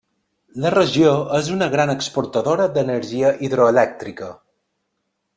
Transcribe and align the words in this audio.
La 0.61 0.69
regió 0.75 1.09
és 1.39 1.49
una 1.55 1.67
gran 1.75 1.93
exportadora 1.93 2.65
d'energia 2.77 3.33
hidroelèctrica. 3.49 4.31